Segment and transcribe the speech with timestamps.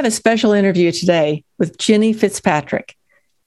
[0.00, 2.96] have a special interview today with Ginny Fitzpatrick.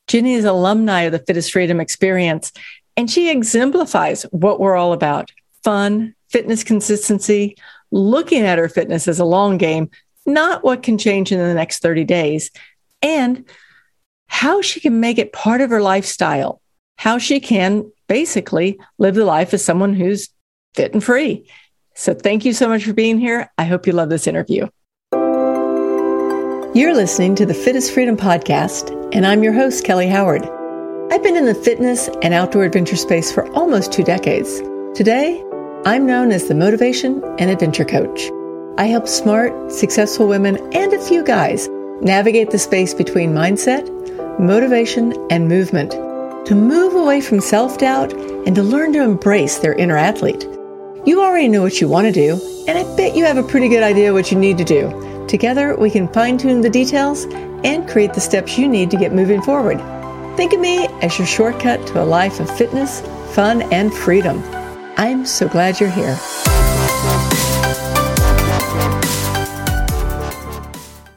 [0.07, 2.51] Ginny is alumni of the Fit is Freedom experience,
[2.95, 5.31] and she exemplifies what we're all about
[5.63, 7.57] fun, fitness consistency,
[7.89, 9.89] looking at her fitness as a long game,
[10.27, 12.51] not what can change in the next 30 days,
[13.01, 13.49] and
[14.27, 16.61] how she can make it part of her lifestyle,
[16.97, 20.29] how she can basically live the life as someone who's
[20.75, 21.49] fit and free.
[21.95, 23.51] So, thank you so much for being here.
[23.57, 24.67] I hope you love this interview.
[26.75, 30.41] You're listening to the Fit is Freedom podcast, and I'm your host, Kelly Howard.
[31.11, 34.59] I've been in the fitness and outdoor adventure space for almost two decades.
[34.95, 35.43] Today,
[35.85, 38.31] I'm known as the Motivation and Adventure Coach.
[38.79, 41.69] I help smart, successful women and a few guys
[42.01, 43.87] navigate the space between mindset,
[44.39, 45.91] motivation, and movement
[46.47, 50.47] to move away from self doubt and to learn to embrace their inner athlete.
[51.05, 53.67] You already know what you want to do, and I bet you have a pretty
[53.67, 55.12] good idea what you need to do.
[55.27, 57.25] Together, we can fine tune the details
[57.63, 59.77] and create the steps you need to get moving forward.
[60.35, 63.01] Think of me as your shortcut to a life of fitness,
[63.33, 64.43] fun, and freedom.
[64.97, 66.17] I'm so glad you're here.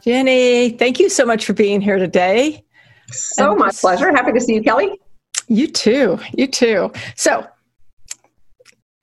[0.01, 2.63] Jenny, thank you so much for being here today.
[3.11, 4.09] So and my pleasure.
[4.11, 4.99] Happy to see you, Kelly.
[5.47, 6.17] You too.
[6.33, 6.91] You too.
[7.15, 7.45] So,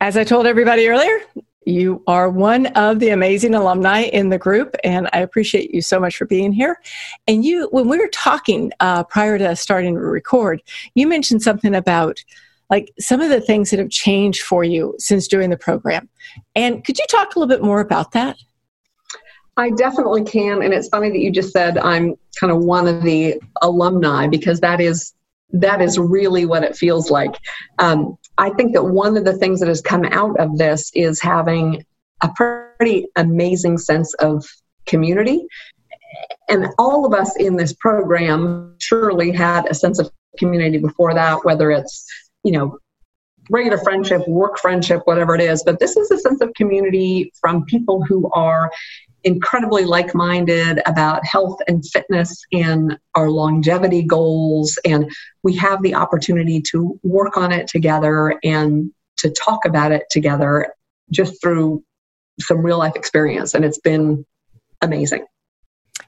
[0.01, 1.19] as I told everybody earlier,
[1.67, 5.99] you are one of the amazing alumni in the group, and I appreciate you so
[5.99, 6.81] much for being here.
[7.27, 10.63] And you, when we were talking uh, prior to starting to record,
[10.95, 12.23] you mentioned something about
[12.71, 16.09] like some of the things that have changed for you since doing the program.
[16.55, 18.37] And could you talk a little bit more about that?
[19.57, 20.63] I definitely can.
[20.63, 24.61] And it's funny that you just said I'm kind of one of the alumni because
[24.61, 25.15] that is
[25.55, 27.35] that is really what it feels like.
[27.79, 31.21] Um, I think that one of the things that has come out of this is
[31.21, 31.85] having
[32.23, 34.45] a pretty amazing sense of
[34.87, 35.47] community.
[36.49, 41.45] And all of us in this program surely had a sense of community before that,
[41.45, 42.05] whether it's,
[42.43, 42.79] you know,
[43.51, 45.63] regular friendship, work friendship, whatever it is.
[45.65, 48.71] But this is a sense of community from people who are
[49.25, 54.79] incredibly like minded about health and fitness and our longevity goals.
[54.85, 55.11] And
[55.43, 60.73] we have the opportunity to work on it together and to talk about it together
[61.11, 61.83] just through
[62.41, 63.55] some real life experience.
[63.55, 64.25] And it's been
[64.83, 65.27] amazing.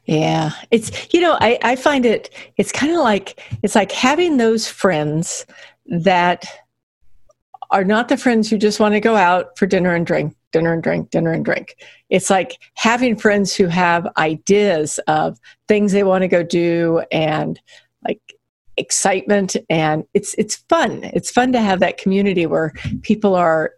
[0.04, 4.36] Yeah, it's you know I, I find it it's kind of like it's like having
[4.36, 5.46] those friends
[5.86, 6.44] that
[7.70, 10.72] are not the friends who just want to go out for dinner and drink dinner
[10.72, 11.76] and drink, dinner and drink.
[12.08, 15.38] It's like having friends who have ideas of
[15.68, 17.60] things they want to go do and
[18.06, 18.22] like
[18.78, 21.04] excitement and it's it's fun.
[21.12, 22.72] It's fun to have that community where
[23.02, 23.72] people are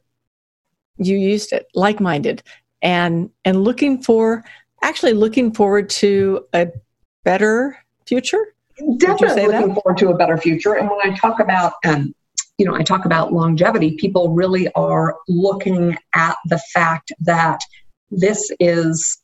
[0.98, 2.44] you used it, like-minded
[2.80, 4.44] and and looking for
[4.82, 6.68] actually looking forward to a
[7.24, 7.76] better
[8.06, 8.54] future.
[8.98, 10.74] Definitely looking forward to a better future.
[10.74, 12.14] And when I talk about um,
[12.58, 17.60] you know, I talk about longevity, people really are looking at the fact that
[18.10, 19.18] this is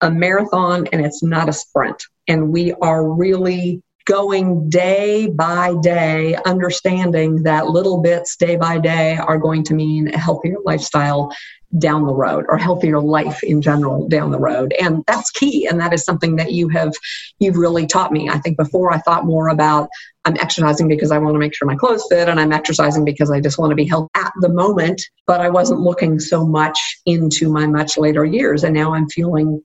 [0.00, 2.00] a marathon and it's not a sprint.
[2.28, 9.16] And we are really going day by day, understanding that little bits day by day
[9.16, 11.34] are going to mean a healthier lifestyle
[11.78, 14.72] down the road or healthier life in general down the road.
[14.80, 15.66] And that's key.
[15.66, 16.94] And that is something that you have
[17.40, 18.28] you've really taught me.
[18.28, 19.88] I think before i thought more about
[20.26, 23.30] i'm exercising because i want to make sure my clothes fit and i'm exercising because
[23.30, 26.98] i just want to be healthy at the moment but i wasn't looking so much
[27.06, 29.62] into my much later years and now i'm feeling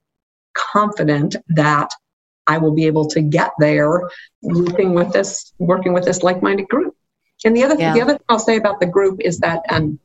[0.54, 1.90] confident that
[2.46, 4.08] i will be able to get there
[4.42, 6.96] working with this working with this like-minded group
[7.44, 7.92] and the other yeah.
[7.92, 9.98] the other thing i'll say about the group is that um,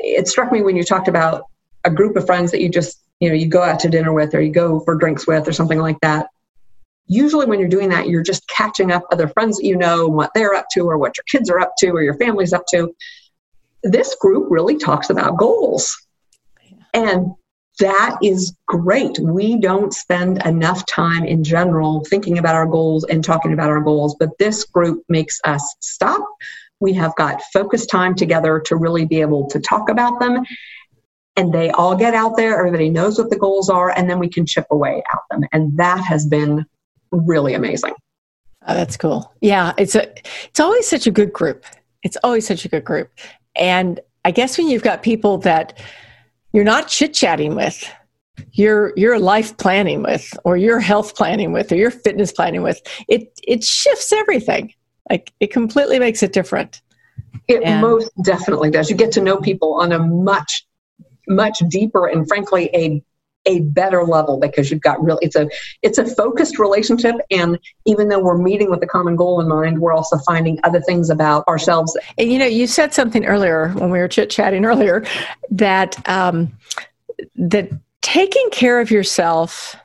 [0.00, 1.44] it struck me when you talked about
[1.84, 4.34] a group of friends that you just you know you go out to dinner with
[4.34, 6.28] or you go for drinks with or something like that
[7.08, 10.14] usually when you're doing that you're just catching up other friends that you know and
[10.14, 12.64] what they're up to or what your kids are up to or your family's up
[12.68, 12.94] to.
[13.82, 15.96] This group really talks about goals.
[16.92, 17.32] And
[17.78, 19.18] that is great.
[19.20, 23.80] We don't spend enough time in general thinking about our goals and talking about our
[23.80, 26.26] goals but this group makes us stop.
[26.80, 30.44] We have got focused time together to really be able to talk about them.
[31.36, 34.28] And they all get out there, everybody knows what the goals are, and then we
[34.28, 35.42] can chip away at them.
[35.52, 36.66] And that has been
[37.10, 37.94] really amazing.
[38.66, 39.34] Oh, that's cool.
[39.40, 40.12] Yeah, it's a
[40.44, 41.64] it's always such a good group.
[42.02, 43.10] It's always such a good group.
[43.56, 45.80] And I guess when you've got people that
[46.52, 47.90] you're not chit-chatting with,
[48.52, 52.80] you're you're life planning with or your health planning with or your fitness planning with,
[53.08, 54.74] it it shifts everything.
[55.10, 56.82] Like it completely makes it different.
[57.48, 58.90] It and, most definitely does.
[58.90, 60.66] You get to know people on a much,
[61.26, 63.02] much deeper and frankly a
[63.48, 65.48] a better level because you've got real it's a
[65.82, 67.16] it's a focused relationship.
[67.30, 70.80] And even though we're meeting with a common goal in mind we're also finding other
[70.80, 71.96] things about ourselves.
[72.18, 75.04] And you know you said something earlier when we were chit chatting earlier
[75.50, 76.52] that um
[77.34, 77.70] that
[78.02, 79.76] taking care of yourself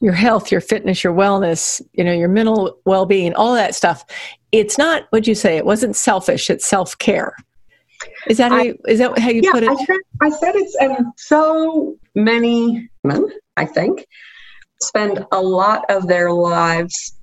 [0.00, 4.04] your health your fitness your wellness you know your mental well-being all that stuff
[4.52, 7.34] it's not what you say it wasn't selfish it's self-care
[8.28, 9.70] is that how you, is that how you yeah, put it?
[9.70, 14.06] I said, I said it's um, so many women, I think,
[14.80, 17.16] spend a lot of their lives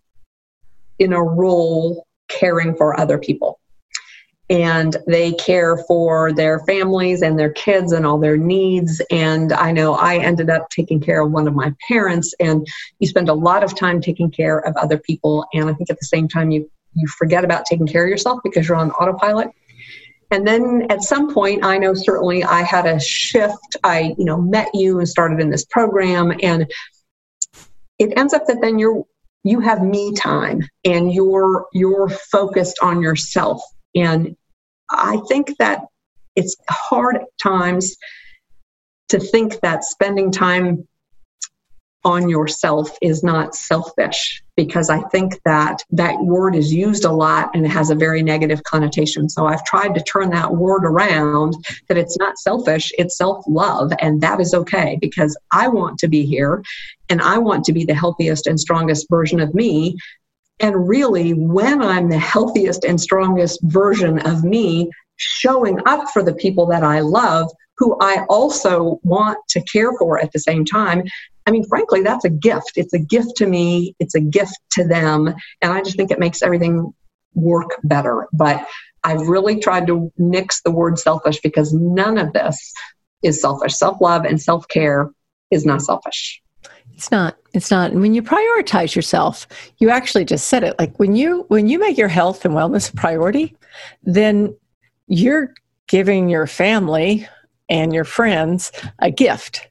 [1.00, 3.60] in a role caring for other people.
[4.48, 9.01] And they care for their families and their kids and all their needs.
[9.10, 12.66] And I know I ended up taking care of one of my parents, and
[13.00, 15.48] you spend a lot of time taking care of other people.
[15.54, 18.39] And I think at the same time, you, you forget about taking care of yourself
[18.44, 19.50] because you're on autopilot
[20.31, 23.75] and then at some point i know certainly i had a shift.
[23.83, 26.72] I you know met you and started in this program and
[28.00, 29.04] it ends up that then you're
[29.44, 33.62] you have me time and you're you're focused on yourself.
[33.94, 34.36] And
[34.89, 35.81] i think that
[36.36, 37.95] it's hard at times
[39.10, 40.88] to think that spending time
[42.05, 47.49] on yourself is not selfish because I think that that word is used a lot
[47.53, 49.27] and it has a very negative connotation.
[49.27, 51.55] So I've tried to turn that word around
[51.89, 53.91] that it's not selfish, it's self love.
[53.99, 56.63] And that is okay because I want to be here
[57.09, 59.97] and I want to be the healthiest and strongest version of me.
[60.59, 66.33] And really, when I'm the healthiest and strongest version of me, showing up for the
[66.33, 71.03] people that I love, who I also want to care for at the same time,
[71.45, 72.74] I mean, frankly, that's a gift.
[72.75, 75.27] It's a gift to me, it's a gift to them.
[75.62, 76.94] And I just think it makes everything
[77.36, 78.27] work better.
[78.33, 78.65] But
[79.03, 82.74] I've really tried to nix the word selfish because none of this
[83.21, 83.75] is selfish.
[83.75, 85.12] Self love and self care
[85.51, 86.42] is not selfish.
[86.94, 87.38] It's not.
[87.53, 87.94] It's not.
[87.94, 90.80] When you prioritize yourself, you actually just said it.
[90.80, 93.56] Like when you when you make your health and wellness a priority,
[94.03, 94.56] then
[95.07, 95.53] you're
[95.88, 97.27] giving your family
[97.69, 99.68] and your friends a gift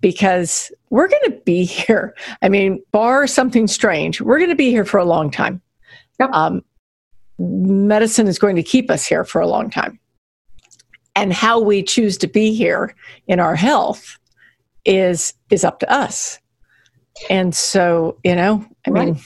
[0.00, 2.14] because we're going to be here.
[2.40, 5.60] I mean, bar something strange, we're going to be here for a long time.
[6.20, 6.30] Yep.
[6.32, 6.64] Um,
[7.36, 9.98] medicine is going to keep us here for a long time.
[11.16, 12.94] And how we choose to be here
[13.26, 14.18] in our health
[14.84, 16.38] is is up to us.
[17.28, 19.06] And so, you know, I right.
[19.06, 19.20] mean,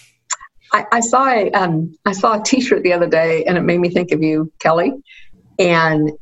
[0.72, 3.80] I, I, saw a um, I saw a T-shirt the other day, and it made
[3.80, 4.94] me think of you, Kelly.
[5.58, 6.12] And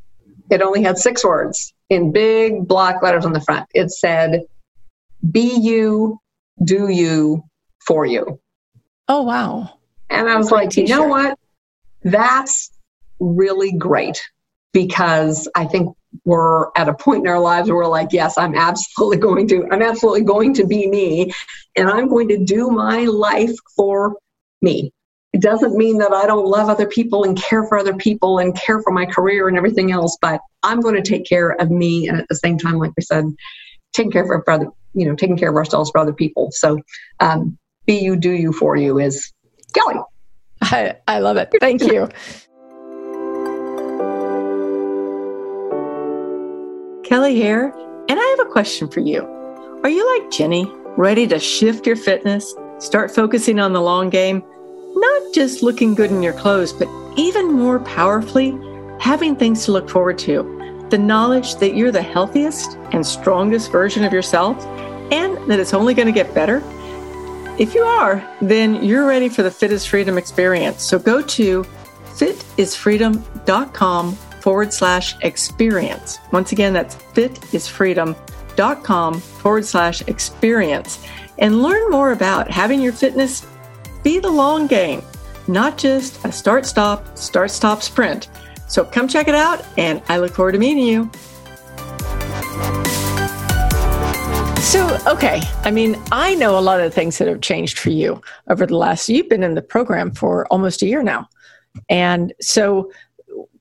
[0.50, 3.68] it only had six words in big block letters on the front.
[3.74, 4.42] It said,
[5.30, 6.20] Be you,
[6.62, 7.44] do you,
[7.86, 8.40] for you.
[9.08, 9.78] Oh, wow.
[10.10, 10.88] And I was like, t-shirt.
[10.88, 11.38] you know what?
[12.02, 12.70] That's
[13.18, 14.22] really great
[14.72, 18.54] because I think we're at a point in our lives where we're like, yes, I'm
[18.54, 21.32] absolutely going to, I'm absolutely going to be me
[21.76, 24.16] and I'm going to do my life for
[24.62, 24.92] me.
[25.32, 28.56] It doesn't mean that I don't love other people and care for other people and
[28.56, 32.08] care for my career and everything else, but I'm going to take care of me.
[32.08, 33.26] And at the same time, like we said,
[33.92, 36.50] take care of other, you know, taking care of ourselves for other people.
[36.50, 36.80] So,
[37.20, 37.56] um,
[37.86, 39.32] be you, do you for you is
[39.72, 40.00] Kelly.
[40.62, 41.52] I, I love it.
[41.60, 42.08] Thank you.
[47.04, 47.72] Kelly here,
[48.08, 49.22] and I have a question for you.
[49.84, 54.42] Are you like Jenny, ready to shift your fitness, start focusing on the long game?
[54.96, 58.58] not just looking good in your clothes, but even more powerfully,
[58.98, 60.86] having things to look forward to.
[60.90, 64.56] The knowledge that you're the healthiest and strongest version of yourself,
[65.10, 66.62] and that it's only going to get better.
[67.58, 70.82] If you are, then you're ready for the Fit is Freedom experience.
[70.82, 71.64] So go to
[72.16, 76.18] fitisfreedom.com forward slash experience.
[76.32, 81.04] Once again, that's fitisfreedom.com forward slash experience
[81.38, 83.46] and learn more about having your fitness
[84.02, 85.02] be the long game,
[85.48, 88.28] not just a start stop, start stop sprint.
[88.68, 91.10] So come check it out, and I look forward to meeting you.
[94.66, 98.20] So, okay, I mean, I know a lot of things that have changed for you
[98.48, 101.28] over the last, you've been in the program for almost a year now.
[101.88, 102.90] And so,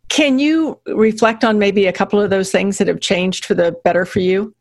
[0.09, 3.77] can you reflect on maybe a couple of those things that have changed for the
[3.83, 4.55] better for you?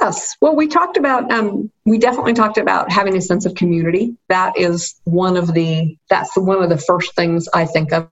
[0.00, 0.36] Yes.
[0.40, 4.16] Well, we talked about, um, we definitely talked about having a sense of community.
[4.30, 8.08] That is one of the, that's one of the first things I think of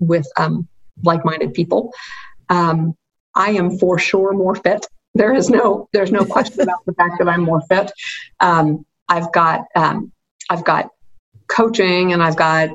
[0.00, 0.66] with um,
[1.04, 1.92] like minded people.
[2.48, 2.96] Um,
[3.36, 4.88] I am for sure more fit.
[5.14, 7.90] There is no, there's no question about the fact that I'm more fit.
[8.40, 10.12] Um, I've got, um,
[10.48, 10.90] I've got
[11.48, 12.70] coaching and I've got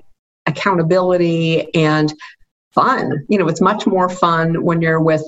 [0.46, 2.13] accountability and
[2.74, 3.25] fun.
[3.30, 5.24] You know, it's much more fun when you're with,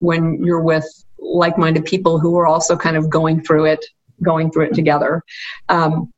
[0.00, 0.84] when you're with
[1.18, 3.84] like-minded people who are also kind of going through it
[4.22, 5.22] going through it together
[5.68, 6.12] um,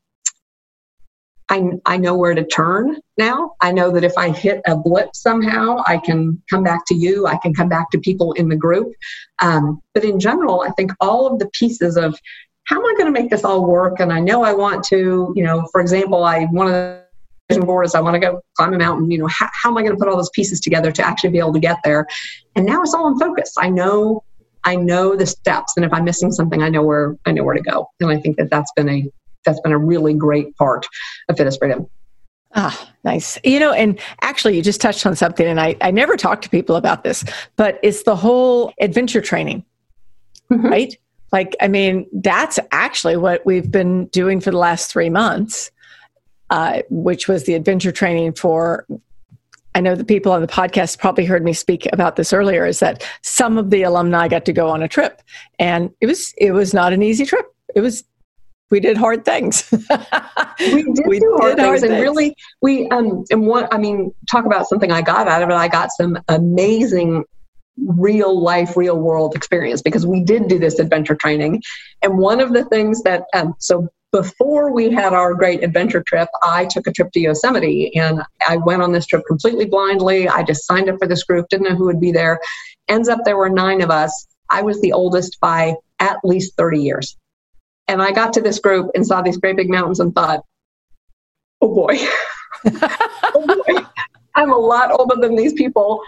[1.49, 3.53] I, I know where to turn now.
[3.61, 7.27] I know that if I hit a blip somehow, I can come back to you.
[7.27, 8.93] I can come back to people in the group.
[9.41, 12.19] Um, but in general, I think all of the pieces of
[12.65, 14.01] how am I going to make this all work?
[14.01, 17.05] And I know I want to, you know, for example, I one of the
[17.49, 19.09] vision board is I want to go climb a mountain.
[19.09, 21.31] You know, how, how am I going to put all those pieces together to actually
[21.31, 22.09] be able to get there?
[22.57, 23.55] And now it's all in focus.
[23.57, 24.25] I know
[24.65, 27.55] I know the steps, and if I'm missing something, I know where I know where
[27.55, 27.89] to go.
[28.01, 29.09] And I think that that's been a
[29.47, 30.87] that's been a really great part
[31.29, 31.89] of Fit is Freedom.
[32.55, 33.39] Ah, nice.
[33.45, 36.49] You know, and actually, you just touched on something, and I, I never talk to
[36.49, 37.25] people about this,
[37.57, 39.65] but it's the whole adventure training,
[40.51, 40.67] mm-hmm.
[40.67, 40.97] right?
[41.33, 45.71] Like, I mean, that's actually what we've been doing for the last three months,
[46.49, 48.87] uh, which was the adventure training for.
[49.75, 52.65] I know the people on the podcast probably heard me speak about this earlier.
[52.65, 55.21] Is that some of the alumni got to go on a trip,
[55.59, 57.55] and it was it was not an easy trip.
[57.75, 58.03] It was
[58.71, 59.69] we did hard things.
[60.61, 62.03] we did we do hard, did things, hard and things.
[62.03, 65.55] really, we um and what I mean, talk about something I got out of it.
[65.55, 67.25] I got some amazing
[67.79, 71.63] real life, real world experience because we did do this adventure training,
[72.03, 76.29] and one of the things that um so before we had our great adventure trip,
[76.43, 80.29] I took a trip to Yosemite and I went on this trip completely blindly.
[80.29, 82.41] I just signed up for this group, didn't know who would be there.
[82.89, 84.27] Ends up there were nine of us.
[84.49, 87.17] I was the oldest by at least 30 years.
[87.89, 90.41] And I got to this group and saw these great big mountains and thought,
[91.61, 91.99] oh boy,
[92.83, 93.87] oh boy.
[94.35, 96.03] I'm a lot older than these people.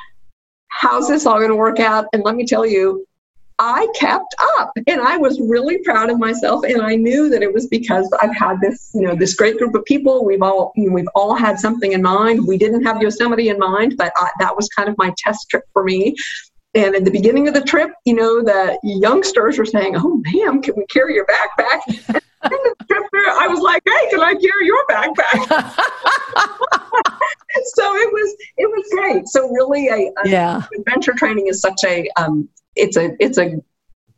[0.68, 2.06] How's this all going to work out?
[2.12, 3.06] And let me tell you,
[3.58, 6.64] I kept up and I was really proud of myself.
[6.64, 9.74] And I knew that it was because I've had this, you know, this great group
[9.74, 10.24] of people.
[10.24, 12.46] We've all, we've all had something in mind.
[12.46, 15.64] We didn't have Yosemite in mind, but I, that was kind of my test trip
[15.72, 16.14] for me.
[16.74, 20.60] And at the beginning of the trip, you know, the youngsters were saying, "Oh, ma'am,
[20.60, 21.80] can we carry your backpack?"
[22.40, 25.48] And the trip there, I was like, "Hey, can I carry your backpack?"
[27.64, 29.28] so it was it was great.
[29.28, 33.60] So really, a, a yeah, adventure training is such a um, it's a it's a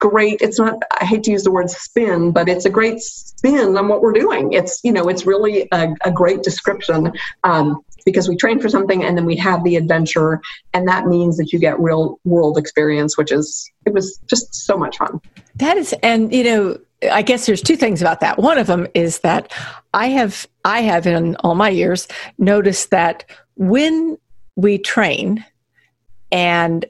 [0.00, 3.76] great it's not i hate to use the word spin but it's a great spin
[3.76, 7.12] on what we're doing it's you know it's really a, a great description
[7.44, 10.40] um, because we train for something and then we have the adventure
[10.72, 14.76] and that means that you get real world experience which is it was just so
[14.76, 15.20] much fun
[15.56, 16.78] that is and you know
[17.12, 19.52] i guess there's two things about that one of them is that
[19.94, 23.24] i have i have in all my years noticed that
[23.56, 24.16] when
[24.56, 25.44] we train
[26.32, 26.84] and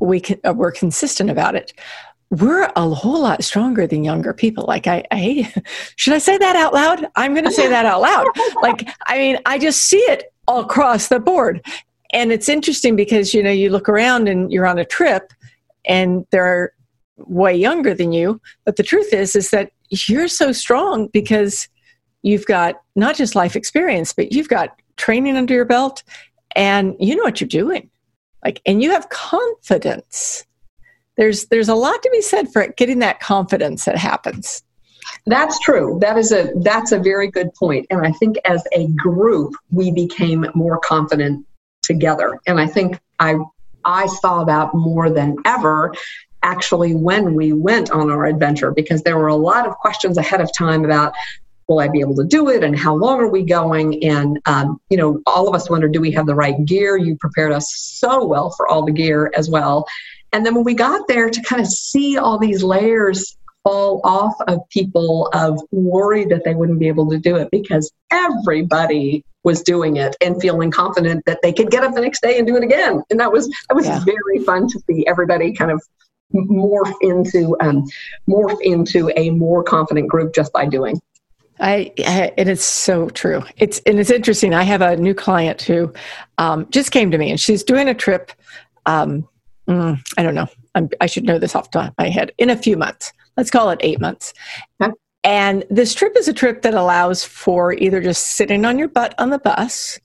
[0.00, 1.72] we can, uh, we're consistent about it
[2.30, 4.64] we're a whole lot stronger than younger people.
[4.66, 5.52] Like I, I
[5.96, 7.06] should I say that out loud?
[7.16, 8.26] I'm going to say that out loud.
[8.62, 11.64] Like, I mean, I just see it across the board.
[12.12, 15.32] And it's interesting because, you know, you look around and you're on a trip
[15.84, 16.72] and they're
[17.16, 18.40] way younger than you.
[18.64, 21.68] But the truth is, is that you're so strong because
[22.22, 26.02] you've got not just life experience, but you've got training under your belt
[26.54, 27.90] and you know what you're doing.
[28.44, 30.44] Like, and you have confidence.
[31.16, 34.62] There's, there's a lot to be said for it, getting that confidence that happens.
[35.26, 35.98] That's true.
[36.00, 37.86] That is a that's a very good point.
[37.90, 41.46] And I think as a group we became more confident
[41.82, 42.40] together.
[42.46, 43.36] And I think I
[43.84, 45.94] I saw that more than ever
[46.42, 50.40] actually when we went on our adventure because there were a lot of questions ahead
[50.40, 51.14] of time about
[51.68, 54.04] will I be able to do it and how long are we going?
[54.04, 56.96] And, um, you know, all of us wonder do we have the right gear?
[56.98, 59.86] You prepared us so well for all the gear as well.
[60.32, 64.34] And then when we got there to kind of see all these layers fall off
[64.46, 69.62] of people of worry that they wouldn't be able to do it because everybody was
[69.62, 72.56] doing it and feeling confident that they could get up the next day and do
[72.56, 73.02] it again.
[73.10, 74.04] And that was that was yeah.
[74.04, 75.82] very fun to see everybody kind of
[76.34, 77.84] morph into um,
[78.28, 81.00] morph into a more confident group just by doing.
[81.60, 81.92] I,
[82.36, 83.42] and it's so true.
[83.56, 84.54] It's and it's interesting.
[84.54, 85.92] I have a new client who
[86.38, 88.32] um, just came to me, and she's doing a trip.
[88.86, 89.28] Um,
[89.68, 90.48] mm, I don't know.
[90.74, 92.32] I'm, i should know this off the top of my head.
[92.38, 94.32] In a few months, let's call it eight months.
[94.82, 94.92] Okay.
[95.24, 99.14] And this trip is a trip that allows for either just sitting on your butt
[99.18, 99.98] on the bus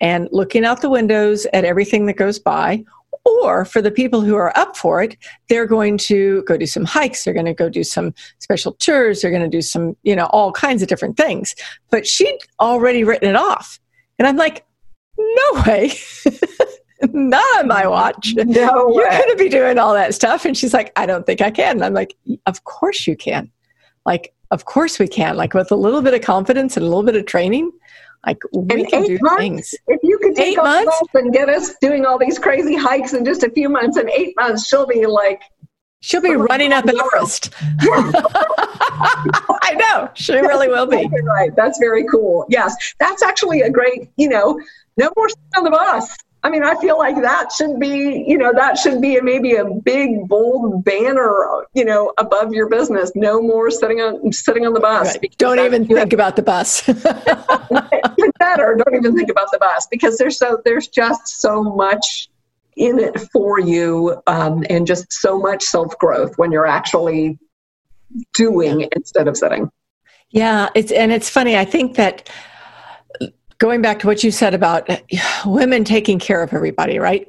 [0.00, 2.84] and looking out the windows at everything that goes by,
[3.24, 5.16] or for the people who are up for it,
[5.48, 9.20] they're going to go do some hikes, they're going to go do some special tours,
[9.20, 11.54] they're going to do some, you know, all kinds of different things.
[11.90, 13.80] But she'd already written it off.
[14.18, 14.64] And I'm like,
[15.18, 15.92] no way.
[17.12, 18.34] not on my watch.
[18.36, 20.44] No You're going to be doing all that stuff.
[20.44, 21.76] And she's like, I don't think I can.
[21.76, 23.50] And I'm like, of course you can.
[24.04, 25.36] Like, of course we can.
[25.36, 27.70] Like with a little bit of confidence and a little bit of training,
[28.26, 29.74] like we and can do months, things.
[29.86, 33.24] If you could take eight months and get us doing all these crazy hikes in
[33.24, 35.40] just a few months, in eight months, she'll be like,
[36.00, 37.52] She'll be oh running up Everest.
[37.80, 40.08] I know.
[40.14, 41.08] She really will be.
[41.24, 41.50] Right.
[41.56, 42.46] That's very cool.
[42.48, 42.76] Yes.
[43.00, 44.60] That's actually a great, you know,
[44.96, 46.16] no more on the bus.
[46.46, 49.64] I mean, I feel like that should be, you know, that should be maybe a
[49.64, 53.10] big bold banner, you know, above your business.
[53.16, 55.16] No more sitting on sitting on the bus.
[55.16, 55.34] Right.
[55.38, 56.82] Don't even think have, about the bus.
[58.38, 62.28] better, don't even think about the bus because there's so there's just so much
[62.76, 67.40] in it for you, um, and just so much self growth when you're actually
[68.34, 69.68] doing instead of sitting.
[70.30, 71.56] Yeah, it's and it's funny.
[71.56, 72.30] I think that
[73.58, 74.88] going back to what you said about
[75.44, 77.26] women taking care of everybody, right?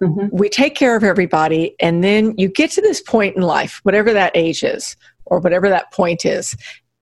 [0.00, 0.36] Mm-hmm.
[0.36, 4.12] We take care of everybody, and then you get to this point in life, whatever
[4.12, 6.56] that age is, or whatever that point is,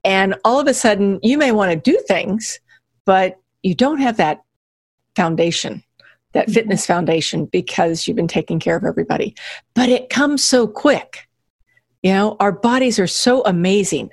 [0.04, 2.60] and all of a sudden you may want to do things,
[3.04, 4.42] but you don't have that
[5.14, 5.82] foundation,
[6.32, 6.52] that mm-hmm.
[6.54, 9.34] fitness foundation, because you've been taking care of everybody.
[9.74, 11.26] But it comes so quick.
[12.02, 14.10] You know, our bodies are so amazing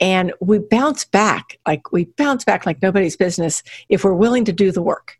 [0.00, 4.52] and we bounce back like we bounce back like nobody's business if we're willing to
[4.52, 5.18] do the work.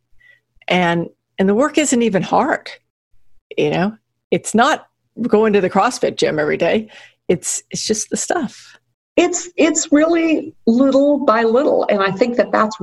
[0.69, 2.71] And and the work isn't even hard
[3.57, 3.97] you know?
[4.31, 4.89] It's not
[5.29, 6.91] going to the crossfit gym every day.
[7.29, 8.79] It's it's just the stuff.
[9.17, 12.75] It's it's really little by little and i think that that's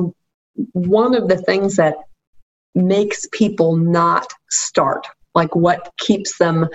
[0.74, 1.96] one of the things that
[2.76, 6.68] makes people not start like what keeps them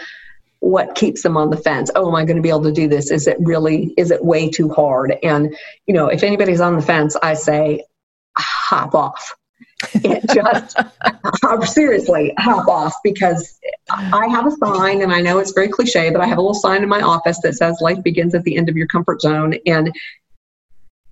[0.64, 1.90] what keeps them on the fence.
[1.94, 3.10] Oh am i going to be able to do this?
[3.10, 5.16] Is it really is it way too hard?
[5.22, 5.54] And
[5.86, 7.84] you know if anybody's on the fence i say
[8.36, 9.34] hop off.
[9.92, 10.76] It just
[11.72, 13.58] seriously hop off because
[13.90, 16.54] i have a sign and i know it's very cliche but i have a little
[16.54, 19.54] sign in my office that says life begins at the end of your comfort zone
[19.66, 19.92] and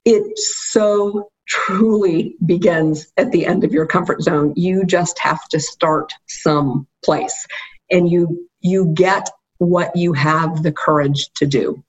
[0.04, 4.52] it so truly begins at the end of your comfort zone.
[4.56, 7.46] You just have to start some place
[7.90, 9.28] and you you get
[9.64, 11.82] what you have the courage to do.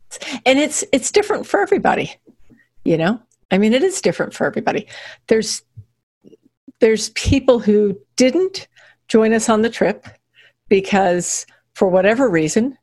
[0.45, 2.15] And it's it's different for everybody.
[2.85, 3.21] You know?
[3.51, 4.87] I mean it is different for everybody.
[5.27, 5.63] There's
[6.79, 8.67] there's people who didn't
[9.07, 10.07] join us on the trip
[10.69, 12.77] because for whatever reason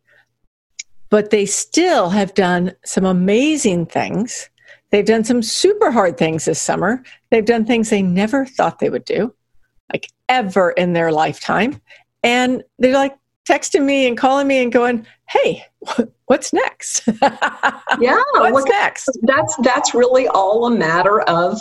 [1.11, 4.49] but they still have done some amazing things.
[4.91, 7.03] They've done some super hard things this summer.
[7.31, 9.35] They've done things they never thought they would do,
[9.93, 11.81] like ever in their lifetime.
[12.23, 13.17] And they're like,
[13.49, 15.65] texting me and calling me and going, "Hey,
[16.27, 17.03] what's next?"
[18.01, 19.09] yeah, what's what, next?
[19.23, 21.61] That's that's really all a matter of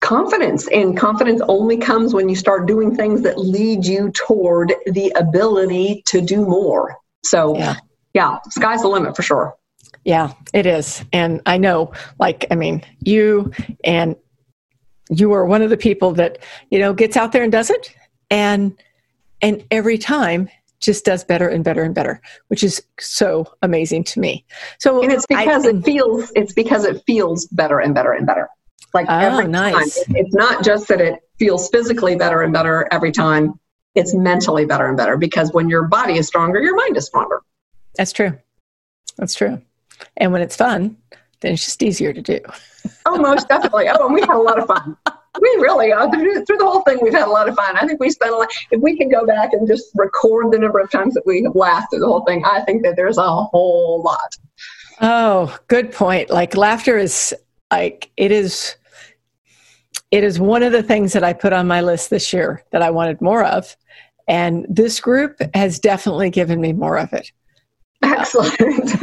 [0.00, 5.10] confidence and confidence only comes when you start doing things that lead you toward the
[5.16, 7.74] ability to do more so yeah,
[8.12, 9.56] yeah sky's the limit for sure
[10.04, 11.90] yeah it is and i know
[12.20, 13.50] like i mean you
[13.84, 14.14] and
[15.08, 16.38] you are one of the people that
[16.70, 17.94] you know gets out there and does it
[18.30, 18.78] and
[19.40, 20.48] and every time
[20.80, 24.44] just does better and better and better, which is so amazing to me.
[24.78, 28.26] So and it's because I, it feels it's because it feels better and better and
[28.26, 28.48] better.
[28.94, 29.74] Like oh, every nice.
[30.04, 33.58] time, it's not just that it feels physically better and better every time.
[33.94, 37.42] It's mentally better and better because when your body is stronger, your mind is stronger.
[37.96, 38.38] That's true.
[39.16, 39.62] That's true.
[40.18, 40.98] And when it's fun,
[41.40, 42.40] then it's just easier to do.
[43.06, 43.88] oh, most definitely.
[43.88, 44.96] Oh, and we had a lot of fun
[45.40, 46.10] we really uh, are.
[46.10, 47.76] Through the whole thing, we've had a lot of fun.
[47.76, 48.48] I think we spent a lot.
[48.70, 51.54] If we can go back and just record the number of times that we have
[51.54, 54.36] laughed through the whole thing, I think that there's a whole lot.
[55.00, 56.30] Oh, good point.
[56.30, 57.34] Like laughter is
[57.70, 58.76] like it is.
[60.12, 62.80] It is one of the things that I put on my list this year that
[62.80, 63.76] I wanted more of,
[64.28, 67.32] and this group has definitely given me more of it.
[68.02, 68.54] Excellent.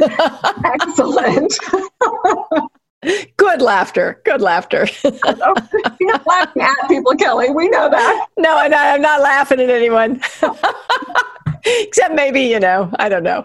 [0.64, 1.52] Excellent.
[3.36, 4.20] Good laughter.
[4.24, 4.86] Good laughter.
[5.04, 7.50] You're not laughing at people, Kelly.
[7.50, 8.26] We know that.
[8.38, 10.20] No, and I'm not laughing at anyone.
[11.64, 13.44] Except maybe, you know, I don't know.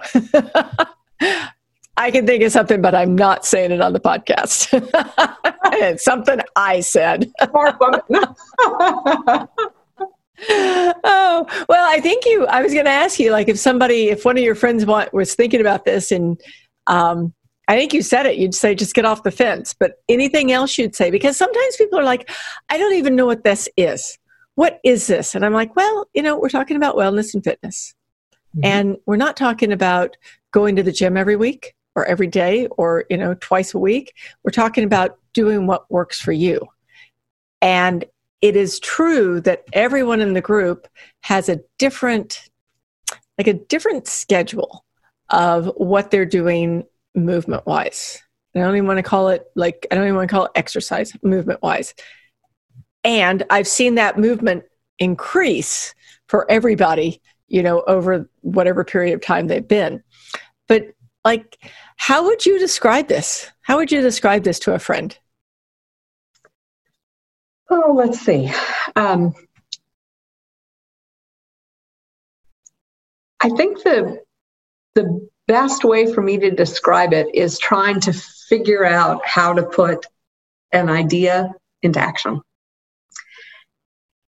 [1.97, 4.69] I can think of something, but I'm not saying it on the podcast.
[5.73, 7.31] it's something I said.
[11.03, 14.23] oh well i think you i was going to ask you like if somebody if
[14.23, 16.39] one of your friends want, was thinking about this and
[16.87, 17.33] um,
[17.69, 18.37] I think you said it.
[18.37, 19.75] You'd say just get off the fence.
[19.75, 21.11] But anything else you'd say?
[21.11, 22.27] Because sometimes people are like,
[22.67, 24.17] I don't even know what this is.
[24.55, 25.35] What is this?
[25.35, 27.93] And I'm like, well, you know, we're talking about wellness and fitness.
[28.57, 28.65] Mm-hmm.
[28.65, 30.17] And we're not talking about
[30.51, 34.15] going to the gym every week or every day or, you know, twice a week.
[34.43, 36.67] We're talking about doing what works for you.
[37.61, 38.03] And
[38.41, 40.87] it is true that everyone in the group
[41.21, 42.49] has a different,
[43.37, 44.85] like a different schedule
[45.29, 48.21] of what they're doing movement wise.
[48.55, 50.51] I don't even want to call it like, I don't even want to call it
[50.55, 51.93] exercise movement wise.
[53.03, 54.63] And I've seen that movement
[54.97, 55.93] increase
[56.27, 60.03] for everybody, you know, over whatever period of time they've been.
[60.67, 60.93] But
[61.23, 61.57] like
[61.99, 63.51] how would you describe this?
[63.61, 65.15] How would you describe this to a friend?
[67.69, 68.51] Oh, let's see.
[68.95, 69.35] Um,
[73.41, 74.21] I think the
[74.95, 79.63] the best way for me to describe it is trying to figure out how to
[79.63, 80.05] put
[80.71, 82.39] an idea into action.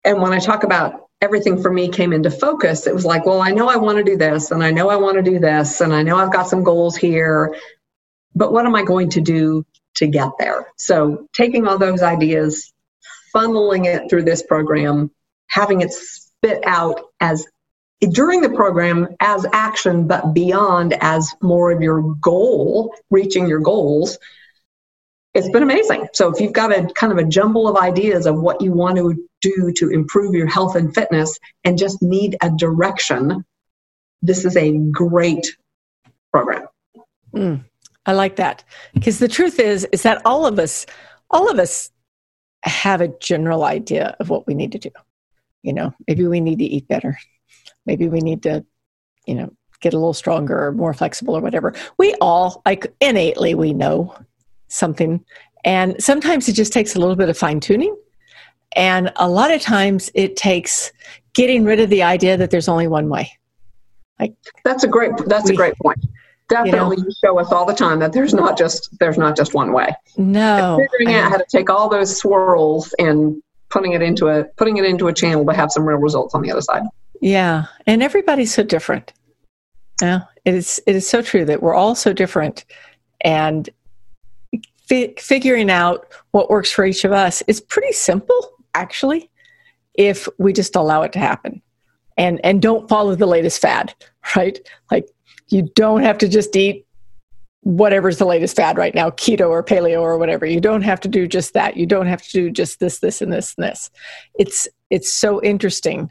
[0.04, 3.42] And when I talk about everything for me came into focus, it was like, well,
[3.42, 5.82] I know I want to do this, and I know I want to do this,
[5.82, 7.54] and I know I've got some goals here,
[8.34, 10.68] but what am I going to do to get there?
[10.76, 12.72] So taking all those ideas,
[13.36, 15.10] funneling it through this program,
[15.48, 17.46] having it spit out as
[18.10, 24.18] during the program as action, but beyond as more of your goal, reaching your goals.
[25.34, 26.08] It's been amazing.
[26.12, 28.96] So if you've got a kind of a jumble of ideas of what you want
[28.96, 33.44] to do to improve your health and fitness and just need a direction,
[34.20, 35.56] this is a great
[36.32, 36.66] program.
[37.34, 37.64] Mm,
[38.04, 38.64] I like that.
[38.92, 40.84] Because the truth is, is that all of us,
[41.30, 41.90] all of us
[42.64, 44.90] have a general idea of what we need to do.
[45.62, 47.16] You know, maybe we need to eat better
[47.86, 48.64] maybe we need to
[49.26, 51.74] you know get a little stronger or more flexible or whatever.
[51.98, 54.16] We all like innately we know
[54.68, 55.24] something.
[55.64, 57.96] And sometimes it just takes a little bit of fine tuning
[58.74, 60.92] and a lot of times it takes
[61.34, 63.30] getting rid of the idea that there's only one way.
[64.18, 65.98] Like that's a great that's we, a great point.
[66.48, 69.54] definitely you, know, show us all the time that there's not just there's not just
[69.54, 69.92] one way.
[70.16, 70.78] No.
[70.78, 74.76] And figuring out how to take all those swirls and putting it into a putting
[74.76, 76.82] it into a channel to have some real results on the other side
[77.22, 79.12] yeah, and everybody's so different.
[80.02, 80.82] Yeah, it is.
[80.88, 82.64] It is so true that we're all so different,
[83.20, 83.70] and
[84.88, 89.30] fi- figuring out what works for each of us is pretty simple, actually,
[89.94, 91.62] if we just allow it to happen,
[92.16, 93.94] and and don't follow the latest fad,
[94.36, 94.58] right?
[94.90, 95.08] Like
[95.48, 96.84] you don't have to just eat
[97.60, 100.44] whatever's the latest fad right now, keto or paleo or whatever.
[100.44, 101.76] You don't have to do just that.
[101.76, 103.90] You don't have to do just this, this, and this and this.
[104.34, 106.10] It's it's so interesting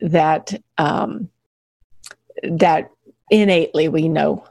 [0.00, 1.28] that um,
[2.42, 2.90] that
[3.30, 4.44] innately we know.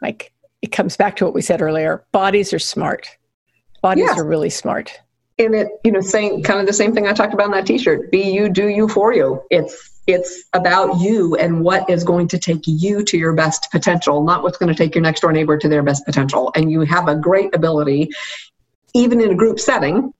[0.00, 2.04] Like it comes back to what we said earlier.
[2.12, 3.08] Bodies are smart.
[3.82, 4.18] Bodies yes.
[4.18, 5.00] are really smart.
[5.38, 7.66] And it, you know, saying kind of the same thing I talked about in that
[7.66, 8.10] T-shirt.
[8.12, 9.42] Be you, do you, for you.
[9.50, 14.24] It's it's about you and what is going to take you to your best potential,
[14.24, 16.50] not what's going to take your next door neighbor to their best potential.
[16.56, 18.10] And you have a great ability,
[18.94, 20.12] even in a group setting,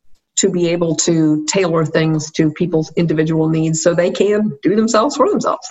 [0.42, 5.16] to be able to tailor things to people's individual needs so they can do themselves
[5.16, 5.66] for themselves.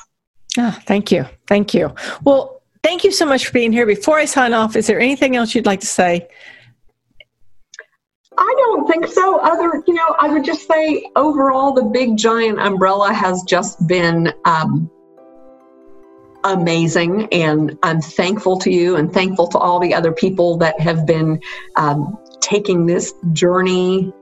[0.57, 1.25] Ah, thank you.
[1.45, 1.93] Thank you.
[2.23, 3.85] Well, thank you so much for being here.
[3.85, 6.25] Before I sign off, is there anything else you'd like to say?
[8.37, 9.39] I don't think so.
[9.39, 14.31] Other, you know, I would just say overall, the big giant umbrella has just been
[14.45, 14.89] um,
[16.45, 17.27] amazing.
[17.33, 21.41] And I'm thankful to you and thankful to all the other people that have been
[21.75, 24.13] um, taking this journey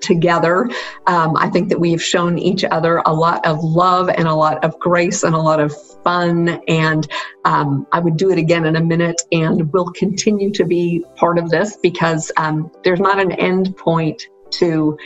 [0.00, 0.68] together.
[1.06, 4.62] Um, I think that we've shown each other a lot of love and a lot
[4.64, 6.60] of grace and a lot of fun.
[6.68, 7.06] And
[7.44, 11.38] um, I would do it again in a minute and we'll continue to be part
[11.38, 14.98] of this because um, there's not an end point to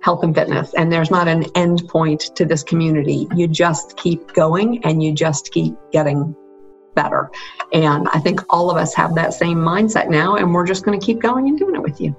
[0.00, 3.28] health and fitness and there's not an end point to this community.
[3.34, 6.34] You just keep going and you just keep getting
[6.94, 7.30] better.
[7.72, 10.98] And I think all of us have that same mindset now, and we're just going
[10.98, 12.14] to keep going and doing it with you.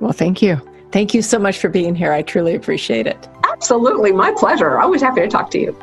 [0.00, 0.60] Well, thank you.
[0.92, 2.12] Thank you so much for being here.
[2.12, 3.28] I truly appreciate it.
[3.48, 4.12] Absolutely.
[4.12, 4.78] My pleasure.
[4.80, 5.76] Always happy to talk to you.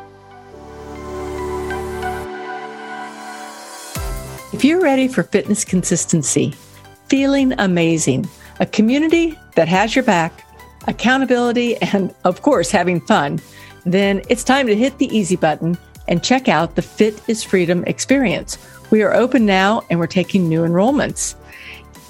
[4.52, 6.52] If you're ready for fitness consistency,
[7.06, 8.28] feeling amazing,
[8.60, 10.44] a community that has your back,
[10.88, 13.40] accountability, and of course, having fun,
[13.86, 17.84] then it's time to hit the easy button and check out the Fit is Freedom
[17.84, 18.58] experience.
[18.90, 21.34] We are open now and we're taking new enrollments.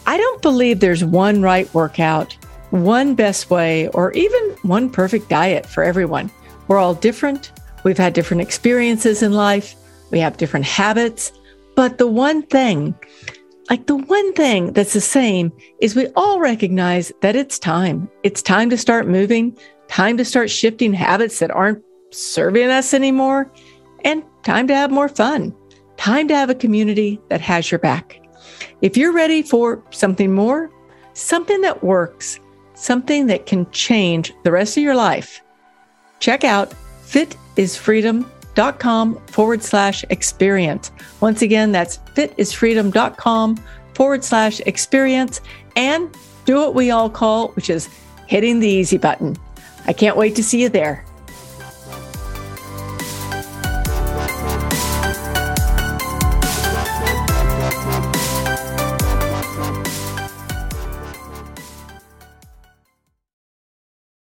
[0.07, 2.37] I don't believe there's one right workout
[2.71, 6.31] one best way, or even one perfect diet for everyone.
[6.67, 7.53] We're all different.
[7.85, 9.75] We've had different experiences in life.
[10.11, 11.33] We have different habits.
[11.75, 12.95] But the one thing,
[13.71, 18.11] like the one thing that's the same is we all recognize that it's time.
[18.23, 19.57] It's time to start moving,
[19.89, 23.51] time to start shifting habits that aren't serving us anymore,
[24.05, 25.55] and time to have more fun,
[25.97, 28.21] time to have a community that has your back.
[28.81, 30.71] If you're ready for something more,
[31.13, 32.41] something that works,
[32.79, 35.43] something that can change the rest of your life,
[36.21, 40.91] check out fitisfreedom.com forward slash experience.
[41.21, 43.63] Once again, that's fitisfreedom.com
[43.95, 45.41] forward slash experience
[45.77, 46.15] and
[46.45, 47.89] do what we all call, which is
[48.27, 49.37] hitting the easy button.
[49.87, 51.05] I can't wait to see you there.